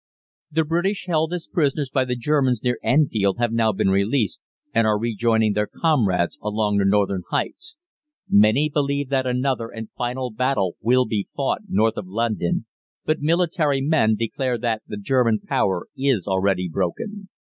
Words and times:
The 0.49 0.65
British 0.65 1.05
held 1.05 1.31
as 1.31 1.45
prisoners 1.45 1.91
by 1.91 2.05
the 2.05 2.15
Germans 2.15 2.63
near 2.63 2.79
Enfield 2.81 3.37
have 3.37 3.53
now 3.53 3.71
been 3.71 3.91
released, 3.91 4.41
and 4.73 4.87
are 4.87 4.97
rejoining 4.97 5.53
their 5.53 5.67
comrades 5.67 6.39
along 6.41 6.77
the 6.77 6.85
northern 6.85 7.21
heights. 7.29 7.77
Many 8.27 8.67
believe 8.67 9.09
that 9.09 9.27
another 9.27 9.69
and 9.69 9.89
final 9.95 10.31
battle 10.31 10.75
will 10.81 11.05
be 11.05 11.27
fought 11.35 11.69
north 11.69 11.97
of 11.97 12.07
London, 12.07 12.65
but 13.05 13.21
military 13.21 13.79
men 13.79 14.15
declare 14.15 14.57
that 14.57 14.81
the 14.87 14.97
German 14.97 15.37
power 15.39 15.85
is 15.95 16.25
already 16.27 16.67
broken. 16.67 17.29